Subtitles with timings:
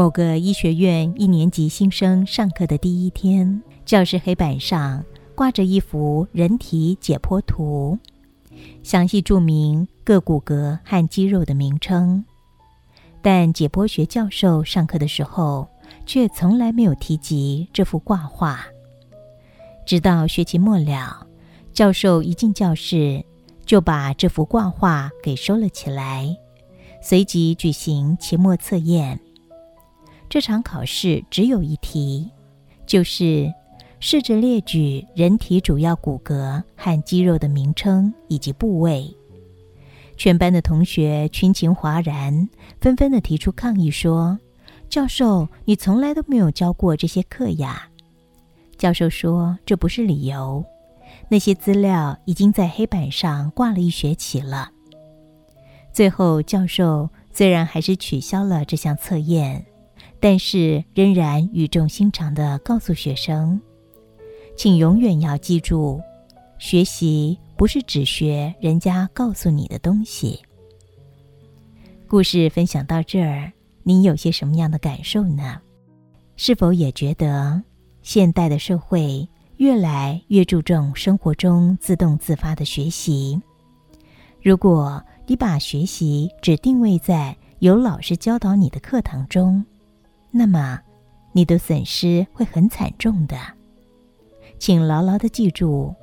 [0.00, 7.98] 某个医学院一年级新生上课的第一天，教室黑板上挂着一幅人体解剖图，
[8.82, 12.24] 详细注明各骨骼和肌肉的名称。
[13.20, 15.68] 但解剖学教授上课的时候，
[16.06, 18.64] 却从来没有提及这幅挂画。
[19.84, 21.26] 直到学期末了，
[21.74, 23.22] 教授一进教室，
[23.66, 26.34] 就把这幅挂画给收了起来，
[27.02, 29.20] 随即举行期末测验。
[30.30, 32.30] 这场考试只有一题，
[32.86, 33.52] 就是
[33.98, 39.12] 试着列举人体主要骨骼和肌肉的名称以及部位。
[40.16, 42.48] 全班的同学群情哗然，
[42.80, 44.38] 纷纷的提出抗议说
[44.88, 47.88] ：“教授，你从来都没有教过这些课呀！”
[48.78, 50.64] 教授说：“这不是理由，
[51.28, 54.70] 那些资料已经在黑板上挂了一学期了。”
[55.92, 59.66] 最后，教授虽然还是取消了这项测验。
[60.20, 63.58] 但是仍然语重心长地告诉学生
[64.54, 66.00] ：“请永远要记住，
[66.58, 70.38] 学习不是只学人家告诉你的东西。”
[72.06, 73.50] 故事分享到这儿，
[73.82, 75.58] 你有些什么样的感受呢？
[76.36, 77.62] 是否也觉得
[78.02, 79.26] 现代的社会
[79.56, 83.40] 越来越注重生活中自动自发的学习？
[84.42, 89.64] 如果你把学习只定位在有老师教导你的课堂中，
[90.30, 90.80] 那么，
[91.32, 93.36] 你的损失会很惨重的。
[94.58, 95.94] 请牢牢的记住，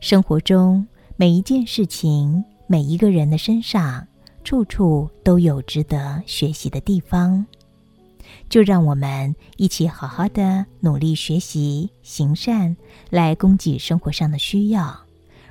[0.00, 4.06] 生活中每一件事情、每一个人的身上，
[4.42, 7.46] 处处都有值得学习的地方。
[8.48, 12.76] 就让我们一起好好的努力学习、行善，
[13.10, 14.96] 来供给生活上的需要，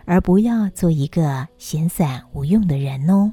[0.05, 3.31] 而不要做一个闲散无用的人哦。